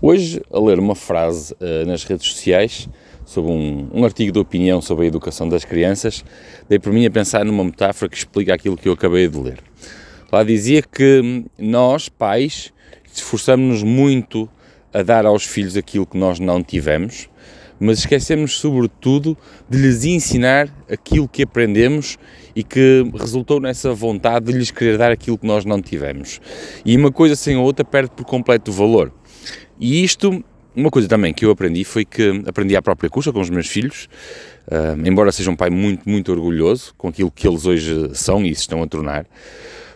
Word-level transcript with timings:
Hoje, 0.00 0.40
a 0.52 0.60
ler 0.60 0.78
uma 0.78 0.94
frase 0.94 1.52
uh, 1.54 1.84
nas 1.84 2.04
redes 2.04 2.28
sociais 2.28 2.88
sobre 3.26 3.50
um, 3.50 3.88
um, 3.92 4.04
artigo 4.04 4.30
de 4.30 4.38
opinião 4.38 4.80
sobre 4.80 5.04
a 5.04 5.08
educação 5.08 5.48
das 5.48 5.64
crianças, 5.64 6.24
dei 6.68 6.78
por 6.78 6.92
mim 6.92 7.04
a 7.04 7.10
pensar 7.10 7.44
numa 7.44 7.64
metáfora 7.64 8.08
que 8.08 8.16
explica 8.16 8.54
aquilo 8.54 8.76
que 8.76 8.88
eu 8.88 8.92
acabei 8.92 9.26
de 9.26 9.36
ler. 9.36 9.58
Lá 10.30 10.44
dizia 10.44 10.82
que 10.82 11.44
nós, 11.58 12.08
pais, 12.08 12.72
esforçamos-nos 13.12 13.82
muito 13.82 14.48
a 14.94 15.02
dar 15.02 15.26
aos 15.26 15.44
filhos 15.44 15.76
aquilo 15.76 16.06
que 16.06 16.16
nós 16.16 16.38
não 16.38 16.62
tivemos, 16.62 17.28
mas 17.80 18.00
esquecemos 18.00 18.58
sobretudo 18.58 19.36
de 19.68 19.78
lhes 19.78 20.04
ensinar 20.04 20.68
aquilo 20.90 21.28
que 21.28 21.42
aprendemos 21.42 22.18
e 22.54 22.62
que 22.62 23.08
resultou 23.14 23.60
nessa 23.60 23.92
vontade 23.92 24.46
de 24.46 24.52
lhes 24.52 24.70
querer 24.70 24.98
dar 24.98 25.12
aquilo 25.12 25.38
que 25.38 25.46
nós 25.46 25.64
não 25.64 25.80
tivemos. 25.80 26.40
E 26.84 26.96
uma 26.96 27.12
coisa 27.12 27.36
sem 27.36 27.56
a 27.56 27.60
outra 27.60 27.84
perde 27.84 28.10
por 28.10 28.24
completo 28.24 28.70
o 28.70 28.74
valor. 28.74 29.12
E 29.78 30.02
isto, 30.02 30.44
uma 30.74 30.90
coisa 30.90 31.06
também 31.08 31.32
que 31.32 31.44
eu 31.44 31.50
aprendi 31.50 31.84
foi 31.84 32.04
que 32.04 32.42
aprendi 32.46 32.74
à 32.74 32.82
própria 32.82 33.08
custa 33.08 33.32
com 33.32 33.40
os 33.40 33.50
meus 33.50 33.68
filhos, 33.68 34.08
uh, 34.66 35.06
embora 35.06 35.30
seja 35.30 35.50
um 35.50 35.56
pai 35.56 35.70
muito, 35.70 36.08
muito 36.08 36.32
orgulhoso 36.32 36.94
com 36.98 37.08
aquilo 37.08 37.30
que 37.30 37.46
eles 37.46 37.64
hoje 37.64 38.10
são 38.14 38.44
e 38.44 38.54
se 38.54 38.62
estão 38.62 38.82
a 38.82 38.86
tornar, 38.86 39.26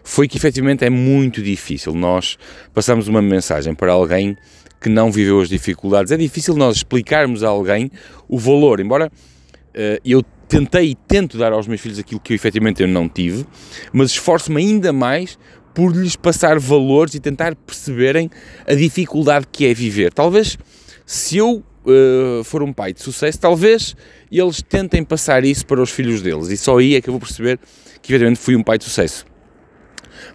foi 0.05 0.27
que 0.27 0.36
efetivamente 0.36 0.84
é 0.84 0.91
muito 0.91 1.42
difícil 1.42 1.94
nós 1.94 2.36
passarmos 2.74 3.08
uma 3.08 3.22
mensagem 3.22 3.74
para 3.74 3.92
alguém 3.92 4.36
que 4.82 4.88
não 4.88 5.10
viveu 5.10 5.41
as 5.41 5.48
dificuldades. 5.48 6.12
É 6.12 6.16
difícil 6.16 6.54
nós 6.54 6.77
explicarmos 6.77 7.42
a 7.45 7.48
alguém 7.48 7.91
o 8.28 8.38
valor, 8.38 8.80
embora 8.80 9.06
uh, 9.06 10.00
eu 10.05 10.22
tentei 10.48 10.91
e 10.91 10.95
tento 10.95 11.38
dar 11.38 11.52
aos 11.52 11.66
meus 11.66 11.80
filhos 11.80 11.98
aquilo 11.98 12.20
que 12.20 12.32
eu, 12.32 12.34
efetivamente 12.34 12.82
eu 12.82 12.88
não 12.88 13.08
tive, 13.08 13.46
mas 13.92 14.10
esforço-me 14.10 14.60
ainda 14.60 14.92
mais 14.92 15.38
por 15.74 15.96
lhes 15.96 16.16
passar 16.16 16.58
valores 16.58 17.14
e 17.14 17.20
tentar 17.20 17.56
perceberem 17.56 18.28
a 18.66 18.74
dificuldade 18.74 19.46
que 19.50 19.66
é 19.66 19.72
viver. 19.72 20.12
Talvez, 20.12 20.58
se 21.06 21.38
eu 21.38 21.64
uh, 21.86 22.44
for 22.44 22.62
um 22.62 22.72
pai 22.72 22.92
de 22.92 23.00
sucesso, 23.00 23.41
talvez 23.41 23.97
eles 24.30 24.60
tentem 24.60 25.03
passar 25.03 25.44
isso 25.44 25.64
para 25.64 25.80
os 25.80 25.91
filhos 25.91 26.20
deles 26.20 26.48
e 26.48 26.56
só 26.56 26.78
aí 26.78 26.97
é 26.97 27.00
que 27.00 27.08
eu 27.08 27.12
vou 27.12 27.20
perceber 27.20 27.58
que 28.03 28.12
efetivamente 28.12 28.41
fui 28.41 28.56
um 28.56 28.62
pai 28.62 28.77
de 28.77 28.84
sucesso. 28.84 29.25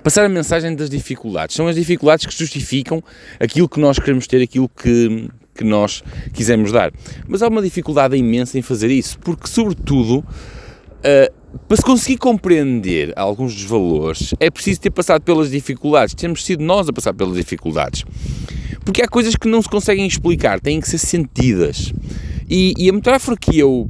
Passar 0.03 0.25
a 0.25 0.29
mensagem 0.29 0.75
das 0.75 0.89
dificuldades. 0.89 1.55
São 1.55 1.67
as 1.67 1.75
dificuldades 1.75 2.25
que 2.25 2.37
justificam 2.37 3.03
aquilo 3.39 3.67
que 3.67 3.79
nós 3.79 3.99
queremos 3.99 4.27
ter, 4.27 4.41
aquilo 4.41 4.69
que, 4.69 5.29
que 5.53 5.63
nós 5.63 6.03
quisemos 6.33 6.71
dar. 6.71 6.91
Mas 7.27 7.41
há 7.41 7.47
uma 7.47 7.61
dificuldade 7.61 8.15
imensa 8.15 8.57
em 8.57 8.61
fazer 8.61 8.89
isso, 8.89 9.19
porque, 9.19 9.47
sobretudo, 9.47 10.19
uh, 10.19 11.57
para 11.67 11.77
se 11.77 11.83
conseguir 11.83 12.17
compreender 12.17 13.11
alguns 13.15 13.53
dos 13.53 13.63
valores, 13.63 14.33
é 14.39 14.49
preciso 14.49 14.81
ter 14.81 14.91
passado 14.91 15.21
pelas 15.21 15.51
dificuldades, 15.51 16.13
temos 16.13 16.45
sido 16.45 16.63
nós 16.63 16.87
a 16.87 16.93
passar 16.93 17.13
pelas 17.13 17.35
dificuldades. 17.35 18.03
Porque 18.85 19.01
há 19.01 19.07
coisas 19.07 19.35
que 19.35 19.49
não 19.49 19.61
se 19.61 19.67
conseguem 19.67 20.07
explicar, 20.07 20.61
têm 20.61 20.79
que 20.79 20.87
ser 20.87 20.97
sentidas. 20.97 21.91
E, 22.49 22.73
e 22.77 22.89
a 22.89 22.93
metáfora 22.93 23.35
que 23.35 23.59
eu 23.59 23.89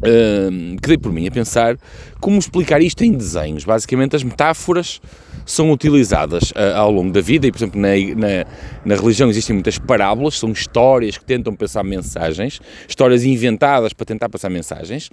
que 0.00 0.88
dei 0.88 0.98
por 0.98 1.12
mim 1.12 1.26
a 1.26 1.30
pensar 1.30 1.76
como 2.20 2.38
explicar 2.38 2.80
isto 2.80 3.02
em 3.02 3.12
desenhos. 3.12 3.64
Basicamente, 3.64 4.16
as 4.16 4.22
metáforas 4.22 5.00
são 5.44 5.70
utilizadas 5.70 6.50
uh, 6.50 6.76
ao 6.76 6.90
longo 6.90 7.12
da 7.12 7.20
vida 7.20 7.46
e, 7.46 7.52
por 7.52 7.58
exemplo, 7.58 7.80
na, 7.80 7.88
na, 7.88 8.44
na, 8.84 8.94
religião 8.96 9.30
existem 9.30 9.54
muitas 9.54 9.78
parábolas, 9.78 10.38
são 10.38 10.50
histórias 10.50 11.16
que 11.16 11.24
tentam 11.24 11.54
passar 11.54 11.84
mensagens, 11.84 12.60
histórias 12.88 13.24
inventadas 13.24 13.92
para 13.92 14.04
tentar 14.04 14.28
passar 14.28 14.50
mensagens, 14.50 15.08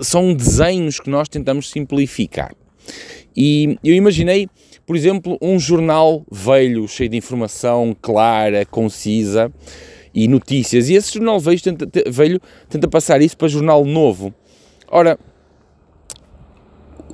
são 0.00 0.34
desenhos 0.34 0.98
que 0.98 1.08
nós 1.08 1.28
tentamos 1.28 1.70
simplificar. 1.70 2.52
E 3.36 3.78
eu 3.84 3.94
imaginei, 3.94 4.48
por 4.86 4.96
exemplo, 4.96 5.38
um 5.40 5.58
jornal 5.58 6.24
velho, 6.30 6.88
cheio 6.88 7.10
de 7.10 7.16
informação 7.16 7.94
clara, 8.00 8.64
concisa 8.64 9.52
e 10.16 10.26
notícias, 10.26 10.88
e 10.88 10.94
esse 10.94 11.12
jornal 11.12 11.38
velho 11.38 11.60
tenta, 11.60 11.86
velho 12.10 12.40
tenta 12.70 12.88
passar 12.88 13.20
isso 13.20 13.36
para 13.36 13.48
jornal 13.48 13.84
novo. 13.84 14.32
Ora, 14.88 15.18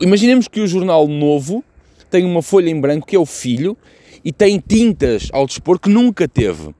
imaginemos 0.01 0.47
que 0.47 0.61
o 0.61 0.69
jornal 0.69 1.09
novo 1.09 1.65
tem 2.09 2.25
uma 2.25 2.43
folha 2.43 2.71
em 2.71 2.81
branco 2.81 3.05
que 3.05 3.17
é 3.17 3.19
o 3.19 3.27
filho 3.27 3.77
e 4.25 4.33
tem 4.33 4.63
tintas 4.65 5.29
ao 5.33 5.49
dispor 5.49 5.81
que 5.81 5.89
nunca 5.89 6.29
teve. 6.29 6.73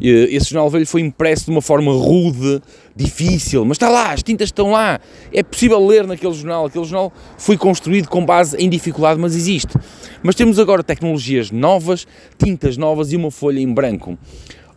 Esse 0.00 0.50
jornal 0.50 0.70
velho 0.70 0.86
foi 0.86 1.00
impresso 1.00 1.46
de 1.46 1.50
uma 1.50 1.62
forma 1.62 1.90
rude, 1.90 2.60
difícil, 2.94 3.64
mas 3.64 3.76
está 3.76 3.88
lá, 3.88 4.12
as 4.12 4.22
tintas 4.22 4.48
estão 4.48 4.70
lá. 4.70 5.00
É 5.32 5.42
possível 5.42 5.84
ler 5.84 6.06
naquele 6.06 6.34
jornal. 6.34 6.66
Aquele 6.66 6.84
jornal 6.84 7.12
foi 7.38 7.56
construído 7.56 8.06
com 8.06 8.24
base 8.24 8.56
em 8.58 8.68
dificuldade, 8.68 9.18
mas 9.18 9.34
existe. 9.34 9.74
Mas 10.22 10.36
temos 10.36 10.60
agora 10.60 10.84
tecnologias 10.84 11.50
novas, 11.50 12.06
tintas 12.38 12.76
novas 12.76 13.10
e 13.10 13.16
uma 13.16 13.32
folha 13.32 13.58
em 13.58 13.72
branco. 13.72 14.16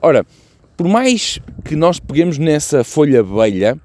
Ora, 0.01 0.25
por 0.79 0.87
mais 0.87 1.39
que 1.65 1.75
nós 1.75 1.99
peguemos 1.99 2.37
nessa 2.37 2.85
folha 2.85 3.21
velha, 3.21 3.77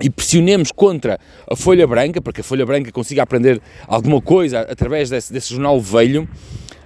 e 0.00 0.08
pressionemos 0.08 0.72
contra 0.72 1.20
a 1.46 1.54
folha 1.54 1.86
branca, 1.86 2.18
para 2.18 2.32
que 2.32 2.40
a 2.40 2.44
folha 2.44 2.64
branca 2.64 2.90
consiga 2.90 3.22
aprender 3.22 3.60
alguma 3.86 4.18
coisa 4.22 4.60
através 4.60 5.10
desse, 5.10 5.30
desse 5.30 5.50
jornal 5.50 5.78
velho, 5.78 6.26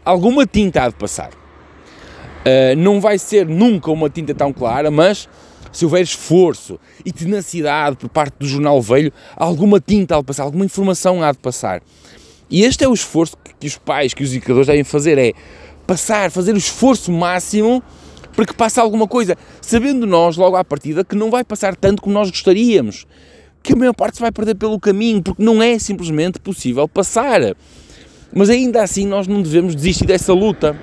alguma 0.05 0.45
tinta 0.45 0.83
há 0.83 0.89
de 0.89 0.97
passar. 0.97 1.31
Uh, 1.31 2.75
não 2.77 3.01
vai 3.01 3.17
ser 3.17 3.47
nunca 3.47 3.93
uma 3.93 4.11
tinta 4.11 4.35
tão 4.35 4.53
clara, 4.53 4.91
mas 4.91 5.29
se 5.71 5.85
houver 5.85 6.03
esforço 6.03 6.77
e 7.05 7.13
tenacidade 7.13 7.99
por 7.99 8.09
parte 8.09 8.35
do 8.41 8.47
jornal 8.49 8.83
velho, 8.83 9.13
alguma 9.37 9.79
tinta 9.79 10.17
há 10.17 10.19
de 10.19 10.25
passar, 10.25 10.43
alguma 10.43 10.65
informação 10.65 11.23
há 11.23 11.31
de 11.31 11.39
passar. 11.39 11.81
E 12.51 12.65
este 12.65 12.83
é 12.83 12.89
o 12.89 12.93
esforço 12.93 13.37
que 13.61 13.69
os 13.69 13.79
pais, 13.79 14.15
que 14.15 14.25
os 14.25 14.33
educadores 14.35 14.67
devem 14.67 14.83
fazer, 14.83 15.17
é 15.17 15.33
passar, 15.87 16.29
fazer 16.33 16.55
o 16.55 16.59
esforço 16.59 17.13
máximo 17.13 17.81
para 18.35 18.47
que 18.47 18.55
passe 18.55 18.81
alguma 18.81 19.07
coisa, 19.07 19.37
sabendo 19.61 20.07
nós 20.07 20.37
logo 20.37 20.57
à 20.57 20.65
partida 20.65 21.05
que 21.05 21.15
não 21.15 21.31
vai 21.31 21.45
passar 21.45 21.77
tanto 21.77 22.03
como 22.03 22.15
nós 22.15 22.31
gostaríamos, 22.31 23.07
que 23.63 23.73
a 23.73 23.77
maior 23.77 23.95
parte 23.95 24.17
se 24.17 24.21
vai 24.21 24.33
perder 24.33 24.55
pelo 24.57 24.79
caminho, 24.81 25.23
porque 25.23 25.43
não 25.43 25.63
é 25.63 25.79
simplesmente 25.79 26.41
possível 26.41 26.89
passar. 26.89 27.41
Mas 28.35 28.51
ainda 28.51 28.83
assim 28.83 29.07
nós 29.07 29.27
não 29.27 29.43
devemos 29.43 29.75
desistir 29.75 30.07
dessa 30.07 30.33
luta, 30.33 30.77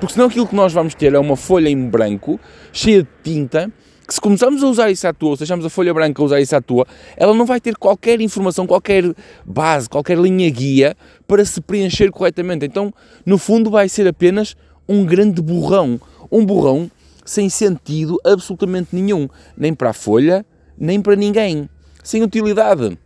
porque 0.00 0.14
senão 0.14 0.26
aquilo 0.26 0.46
que 0.46 0.54
nós 0.54 0.72
vamos 0.72 0.94
ter 0.94 1.14
é 1.14 1.18
uma 1.18 1.36
folha 1.36 1.68
em 1.68 1.88
branco, 1.88 2.38
cheia 2.72 3.02
de 3.02 3.08
tinta, 3.22 3.72
que 4.06 4.14
se 4.14 4.20
começarmos 4.20 4.62
a 4.62 4.68
usar 4.68 4.90
isso 4.90 5.06
à 5.08 5.12
toa, 5.12 5.34
se 5.34 5.40
deixarmos 5.40 5.66
a 5.66 5.70
folha 5.70 5.92
branca 5.92 6.22
a 6.22 6.24
usar 6.24 6.40
isso 6.40 6.54
à 6.54 6.60
toa, 6.60 6.86
ela 7.16 7.34
não 7.34 7.44
vai 7.44 7.60
ter 7.60 7.76
qualquer 7.76 8.20
informação, 8.20 8.66
qualquer 8.66 9.04
base, 9.44 9.88
qualquer 9.88 10.16
linha 10.16 10.48
guia 10.48 10.96
para 11.26 11.44
se 11.44 11.60
preencher 11.60 12.10
corretamente. 12.12 12.64
Então, 12.64 12.92
no 13.24 13.36
fundo, 13.36 13.68
vai 13.68 13.88
ser 13.88 14.06
apenas 14.06 14.54
um 14.88 15.04
grande 15.04 15.42
borrão. 15.42 16.00
Um 16.30 16.44
borrão 16.44 16.90
sem 17.26 17.50
sentido 17.50 18.18
absolutamente 18.24 18.88
nenhum, 18.92 19.28
nem 19.56 19.74
para 19.74 19.90
a 19.90 19.92
folha, 19.92 20.46
nem 20.78 21.02
para 21.02 21.14
ninguém, 21.14 21.68
sem 22.02 22.22
utilidade. 22.22 22.96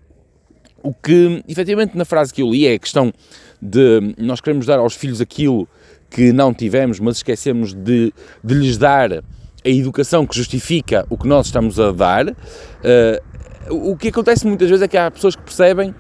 O 0.82 0.94
que, 0.94 1.42
efetivamente, 1.48 1.97
na 1.97 2.04
frase 2.04 2.32
que 2.32 2.42
eu 2.42 2.50
li 2.50 2.66
é 2.66 2.75
a 2.75 2.78
questão 2.78 3.12
de 3.60 4.14
nós 4.16 4.41
queremos 4.41 4.66
dar 4.66 4.78
aos 4.78 4.94
filhos 4.94 5.20
aquilo 5.20 5.69
que 6.09 6.32
não 6.32 6.54
tivemos, 6.54 6.98
mas 7.00 7.16
esquecemos 7.16 7.75
de, 7.75 8.12
de 8.42 8.54
lhes 8.54 8.78
dar 8.78 9.12
a 9.12 9.69
educação 9.69 10.26
que 10.26 10.36
justifica 10.36 11.06
o 11.10 11.19
que 11.19 11.28
nós 11.28 11.47
estamos 11.47 11.78
a 11.78 11.92
dar. 11.92 12.28
Uh, 12.28 13.91
o 13.91 13.97
que 13.97 14.09
acontece 14.09 14.47
muitas 14.47 14.69
vezes 14.69 14.82
é 14.82 14.88
que 14.88 14.97
há 14.97 15.10
pessoas 15.10 15.36
que 15.36 15.42
percebem 15.42 15.94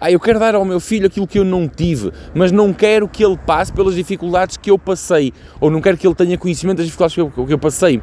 ah, 0.00 0.10
eu 0.10 0.20
quero 0.20 0.38
dar 0.38 0.54
ao 0.54 0.64
meu 0.64 0.78
filho 0.78 1.06
aquilo 1.06 1.26
que 1.26 1.38
eu 1.38 1.44
não 1.44 1.66
tive, 1.68 2.12
mas 2.34 2.52
não 2.52 2.72
quero 2.72 3.08
que 3.08 3.24
ele 3.24 3.36
passe 3.36 3.72
pelas 3.72 3.94
dificuldades 3.94 4.56
que 4.56 4.70
eu 4.70 4.78
passei, 4.78 5.32
ou 5.60 5.70
não 5.70 5.80
quero 5.80 5.96
que 5.96 6.06
ele 6.06 6.14
tenha 6.14 6.38
conhecimento 6.38 6.78
das 6.78 6.86
dificuldades 6.86 7.14
que 7.14 7.20
eu, 7.20 7.46
que 7.46 7.52
eu 7.52 7.58
passei. 7.58 8.00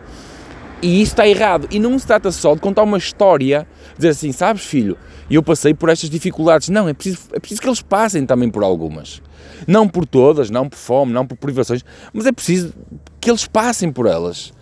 E 0.81 1.01
isso 1.01 1.13
está 1.13 1.27
errado. 1.27 1.67
E 1.71 1.79
não 1.79 1.97
se 1.97 2.05
trata 2.05 2.31
só 2.31 2.53
de 2.53 2.61
contar 2.61 2.83
uma 2.83 2.97
história, 2.97 3.65
dizer 3.95 4.09
assim, 4.09 4.31
sabes, 4.31 4.63
filho, 4.63 4.97
eu 5.31 5.41
passei 5.41 5.73
por 5.73 5.89
estas 5.89 6.09
dificuldades. 6.09 6.69
Não, 6.69 6.87
é 6.87 6.93
preciso, 6.93 7.19
é 7.31 7.39
preciso 7.39 7.61
que 7.61 7.67
eles 7.67 7.81
passem 7.81 8.25
também 8.25 8.49
por 8.49 8.63
algumas. 8.63 9.21
Não 9.65 9.87
por 9.87 10.05
todas, 10.05 10.49
não 10.49 10.67
por 10.67 10.77
fome, 10.77 11.13
não 11.13 11.25
por 11.25 11.37
privações, 11.37 11.83
mas 12.13 12.25
é 12.25 12.31
preciso 12.31 12.73
que 13.19 13.31
eles 13.31 13.47
passem 13.47 13.91
por 13.91 14.05
elas. 14.05 14.53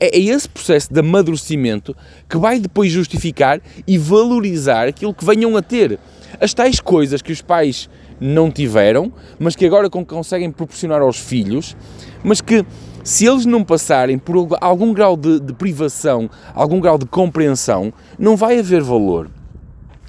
É, 0.00 0.16
é 0.16 0.20
esse 0.20 0.48
processo 0.48 0.92
de 0.92 0.98
amadurecimento 0.98 1.94
que 2.28 2.38
vai 2.38 2.58
depois 2.58 2.90
justificar 2.90 3.60
e 3.86 3.98
valorizar 3.98 4.88
aquilo 4.88 5.12
que 5.12 5.24
venham 5.24 5.56
a 5.56 5.62
ter 5.62 5.98
as 6.38 6.54
tais 6.54 6.80
coisas 6.80 7.22
que 7.22 7.32
os 7.32 7.40
pais 7.40 7.88
não 8.20 8.50
tiveram, 8.50 9.12
mas 9.38 9.56
que 9.56 9.64
agora 9.64 9.88
conseguem 9.88 10.50
proporcionar 10.50 11.00
aos 11.00 11.18
filhos, 11.18 11.76
mas 12.22 12.40
que 12.40 12.64
se 13.02 13.26
eles 13.26 13.46
não 13.46 13.64
passarem 13.64 14.18
por 14.18 14.56
algum 14.60 14.92
grau 14.92 15.16
de, 15.16 15.40
de 15.40 15.52
privação, 15.54 16.28
algum 16.54 16.80
grau 16.80 16.98
de 16.98 17.06
compreensão, 17.06 17.92
não 18.18 18.36
vai 18.36 18.58
haver 18.58 18.82
valor. 18.82 19.30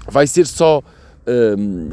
Vai 0.08 0.28
ser 0.28 0.46
só 0.46 0.82
hum, 1.58 1.90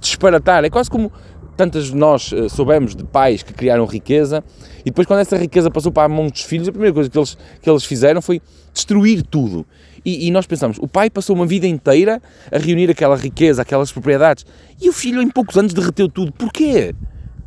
disparatar. 0.00 0.64
É 0.64 0.70
quase 0.70 0.90
como 0.90 1.12
tantas 1.56 1.90
nós 1.90 2.32
uh, 2.32 2.48
soubemos 2.48 2.96
de 2.96 3.04
pais 3.04 3.42
que 3.42 3.52
criaram 3.52 3.84
riqueza 3.84 4.42
e 4.80 4.84
depois 4.84 5.06
quando 5.06 5.20
essa 5.20 5.36
riqueza 5.36 5.70
passou 5.70 5.92
para 5.92 6.04
a 6.04 6.08
mão 6.08 6.28
dos 6.28 6.40
filhos, 6.40 6.66
a 6.68 6.72
primeira 6.72 6.94
coisa 6.94 7.10
que 7.10 7.18
eles, 7.18 7.36
que 7.60 7.68
eles 7.68 7.84
fizeram 7.84 8.22
foi 8.22 8.40
destruir 8.72 9.22
tudo. 9.22 9.66
E, 10.04 10.26
e, 10.26 10.30
nós 10.30 10.46
pensamos, 10.46 10.78
o 10.80 10.88
pai 10.88 11.10
passou 11.10 11.36
uma 11.36 11.46
vida 11.46 11.66
inteira 11.66 12.22
a 12.50 12.58
reunir 12.58 12.90
aquela 12.90 13.16
riqueza, 13.16 13.62
aquelas 13.62 13.92
propriedades, 13.92 14.46
e 14.80 14.88
o 14.88 14.92
filho 14.92 15.20
em 15.20 15.28
poucos 15.28 15.56
anos 15.56 15.74
derreteu 15.74 16.08
tudo. 16.08 16.32
Porquê? 16.32 16.94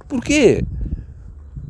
Porquê? 0.07 0.63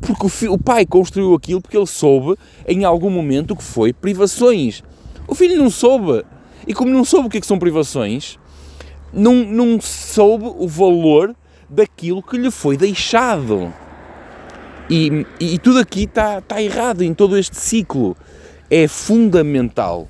Porque 0.00 0.26
o, 0.26 0.28
fi, 0.28 0.48
o 0.48 0.58
pai 0.58 0.84
construiu 0.84 1.34
aquilo 1.34 1.62
porque 1.62 1.76
ele 1.76 1.86
soube 1.86 2.36
em 2.68 2.84
algum 2.84 3.08
momento 3.08 3.56
que 3.56 3.62
foi 3.62 3.92
privações. 3.92 4.82
O 5.26 5.34
filho 5.34 5.56
não 5.56 5.70
soube. 5.70 6.24
E 6.66 6.74
como 6.74 6.90
não 6.90 7.04
soube 7.04 7.26
o 7.26 7.30
que, 7.30 7.38
é 7.38 7.40
que 7.40 7.46
são 7.46 7.58
privações, 7.58 8.38
não, 9.12 9.34
não 9.34 9.80
soube 9.80 10.44
o 10.44 10.68
valor 10.68 11.34
daquilo 11.68 12.22
que 12.22 12.36
lhe 12.36 12.50
foi 12.50 12.76
deixado. 12.76 13.72
E, 14.90 15.26
e, 15.40 15.58
tudo 15.58 15.78
aqui 15.78 16.04
está 16.04 16.42
tá 16.42 16.60
errado 16.60 17.02
em 17.02 17.14
todo 17.14 17.38
este 17.38 17.56
ciclo. 17.56 18.14
É 18.70 18.86
fundamental. 18.86 20.08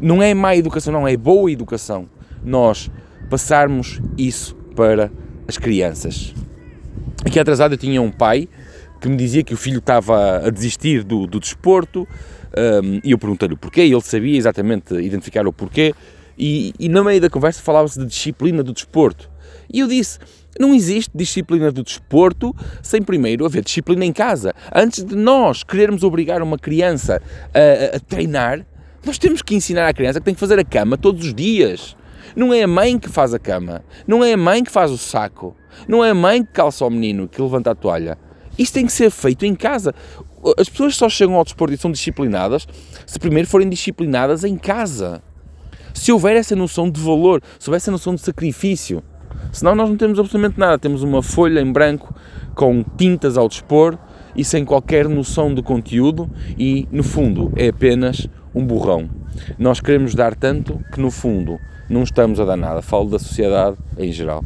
Não 0.00 0.22
é 0.22 0.34
má 0.34 0.54
educação, 0.56 0.92
não, 0.92 1.06
é 1.06 1.16
boa 1.16 1.50
educação. 1.50 2.08
Nós 2.44 2.90
passarmos 3.30 4.00
isso 4.16 4.54
para 4.74 5.10
as 5.48 5.58
crianças. 5.58 6.34
Aqui 7.24 7.40
atrasado 7.40 7.74
eu 7.74 7.78
tinha 7.78 8.00
um 8.00 8.10
pai 8.10 8.48
que 9.00 9.08
me 9.08 9.16
dizia 9.16 9.42
que 9.42 9.54
o 9.54 9.56
filho 9.56 9.78
estava 9.78 10.46
a 10.46 10.50
desistir 10.50 11.02
do, 11.02 11.26
do 11.26 11.40
desporto 11.40 12.06
um, 12.56 13.00
e 13.04 13.10
eu 13.10 13.18
perguntei-lhe 13.18 13.54
o 13.54 13.56
porquê 13.56 13.82
ele 13.82 14.00
sabia 14.00 14.36
exatamente 14.36 14.94
identificar 14.94 15.46
o 15.46 15.52
porquê 15.52 15.94
e, 16.38 16.72
e 16.78 16.88
no 16.88 17.04
meio 17.04 17.20
da 17.20 17.28
conversa 17.28 17.62
falava-se 17.62 17.98
de 17.98 18.06
disciplina 18.06 18.62
do 18.62 18.72
desporto. 18.72 19.30
E 19.72 19.80
eu 19.80 19.88
disse, 19.88 20.18
não 20.58 20.74
existe 20.74 21.10
disciplina 21.14 21.70
do 21.70 21.82
desporto 21.82 22.54
sem 22.82 23.02
primeiro 23.02 23.44
haver 23.44 23.62
disciplina 23.62 24.04
em 24.04 24.12
casa. 24.12 24.54
Antes 24.74 25.04
de 25.04 25.14
nós 25.14 25.62
querermos 25.62 26.02
obrigar 26.02 26.42
uma 26.42 26.58
criança 26.58 27.20
a, 27.52 27.96
a, 27.96 28.00
treinar, 28.00 28.66
nós 29.06 29.18
temos 29.18 29.40
que 29.40 29.54
ensinar 29.54 29.86
à 29.86 29.94
criança 29.94 30.18
que 30.18 30.24
tem 30.24 30.34
que 30.34 30.40
fazer 30.40 30.58
a 30.58 30.64
cama 30.64 30.98
todos 30.98 31.24
os 31.24 31.32
dias. 31.32 31.96
Não 32.34 32.52
é 32.52 32.64
a 32.64 32.66
mãe 32.66 32.98
que 32.98 33.08
faz 33.08 33.32
a 33.32 33.38
cama, 33.38 33.84
não 34.04 34.22
é 34.22 34.32
a 34.32 34.36
mãe 34.36 34.64
que 34.64 34.70
faz 34.70 34.90
o 34.90 34.98
saco, 34.98 35.56
não 35.86 36.04
é 36.04 36.10
a 36.10 36.14
mãe 36.14 36.44
que 36.44 36.52
calça 36.52 36.84
o 36.84 36.90
menino, 36.90 37.28
que 37.28 37.40
levanta 37.40 37.70
a 37.70 37.74
toalha. 37.74 38.18
Isso 38.58 38.72
tem 38.72 38.84
que 38.84 38.92
ser 38.92 39.10
feito 39.10 39.46
em 39.46 39.54
casa. 39.54 39.94
As 40.58 40.68
pessoas 40.68 40.96
só 40.96 41.08
chegam 41.08 41.36
ao 41.36 41.44
desporto 41.44 41.72
e 41.72 41.78
são 41.78 41.90
disciplinadas 41.90 42.66
se 43.06 43.18
primeiro 43.18 43.48
forem 43.48 43.68
disciplinadas 43.68 44.42
em 44.42 44.56
casa. 44.56 45.22
Se 45.94 46.10
houver 46.10 46.36
essa 46.36 46.56
noção 46.56 46.90
de 46.90 47.00
valor, 47.00 47.40
se 47.60 47.70
houver 47.70 47.76
essa 47.76 47.92
noção 47.92 48.14
de 48.14 48.20
sacrifício. 48.20 49.02
Senão 49.52 49.76
nós 49.76 49.88
não 49.88 49.96
temos 49.96 50.18
absolutamente 50.18 50.58
nada. 50.58 50.78
Temos 50.78 51.04
uma 51.04 51.22
folha 51.22 51.60
em 51.60 51.72
branco 51.72 52.12
com 52.54 52.84
tintas 52.98 53.38
ao 53.38 53.48
dispor 53.48 53.96
e 54.34 54.44
sem 54.44 54.64
qualquer 54.64 55.08
noção 55.08 55.54
de 55.54 55.62
conteúdo 55.62 56.28
e, 56.58 56.88
no 56.90 57.02
fundo, 57.02 57.52
é 57.56 57.68
apenas 57.68 58.28
um 58.56 58.64
borrão. 58.64 59.10
Nós 59.58 59.80
queremos 59.80 60.14
dar 60.14 60.34
tanto 60.34 60.80
que, 60.90 60.98
no 60.98 61.10
fundo, 61.10 61.60
não 61.90 62.02
estamos 62.02 62.40
a 62.40 62.44
dar 62.46 62.56
nada. 62.56 62.80
Falo 62.80 63.10
da 63.10 63.18
sociedade 63.18 63.76
em 63.98 64.10
geral. 64.10 64.42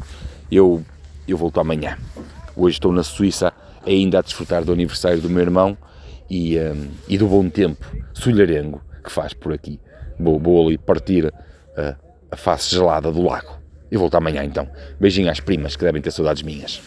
Eu, 0.50 0.82
eu 1.28 1.38
volto 1.38 1.60
amanhã. 1.60 1.96
Hoje 2.56 2.74
estou 2.74 2.92
na 2.92 3.04
Suíça 3.04 3.52
ainda 3.86 4.18
a 4.18 4.22
desfrutar 4.22 4.64
do 4.64 4.72
aniversário 4.72 5.20
do 5.20 5.30
meu 5.30 5.42
irmão 5.42 5.78
e, 6.28 6.58
um, 6.58 6.88
e 7.08 7.16
do 7.16 7.28
bom 7.28 7.48
tempo 7.48 7.86
solharengo 8.12 8.82
que 9.02 9.12
faz 9.12 9.32
por 9.32 9.52
aqui. 9.52 9.78
Vou, 10.18 10.40
vou 10.40 10.66
ali 10.66 10.76
partir 10.76 11.26
uh, 11.26 11.96
a 12.30 12.36
face 12.36 12.74
gelada 12.74 13.12
do 13.12 13.22
lago. 13.22 13.60
E 13.92 13.96
volto 13.96 14.16
amanhã 14.16 14.42
então. 14.42 14.68
Beijinho 14.98 15.30
às 15.30 15.38
primas 15.38 15.76
que 15.76 15.84
devem 15.84 16.02
ter 16.02 16.10
saudades 16.10 16.42
minhas. 16.42 16.82